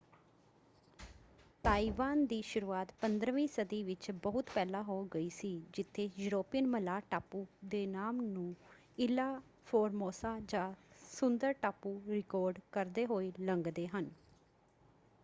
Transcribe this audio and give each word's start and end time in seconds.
Taiwan 1.63 2.25
ਦੀ 2.27 2.41
ਸ਼ੁਰੂਆਤ 2.43 2.93
15ਵੀਂ 3.01 3.47
ਸਦੀ 3.47 3.81
ਵਿੱਚ 3.83 4.09
ਬਹੁਤ 4.23 4.49
ਪਹਿਲਾਂ 4.49 4.81
ਹੋ 4.83 4.95
ਗਈ 5.05 5.29
ਸੀ 5.29 5.51
ਜਿੱਥੇ 5.73 6.09
ਯੂਰੋਪੀਅਨ 6.17 6.67
ਮਲਾਹ 6.67 6.99
ਟਾਪੂ 7.11 7.45
ਦੇ 7.65 7.85
ਨਾਮ 7.87 8.21
ਨੂੰ 8.23 8.53
ਇਲਹਾ 8.97 9.39
ਫੋਰਮੋਸਾ 9.65 10.37
ਜਾਂ 10.47 10.71
ਸੁੰਦਰ 11.09 11.53
ਟਾਪੂ 11.61 11.99
ਰਿਕਾਰਡ 12.07 12.59
ਕਰਦੇ 12.71 13.05
ਹੋਏ 13.05 13.31
ਲੰਘਦੇ 13.41 13.87
ਹਨ। 13.87 14.09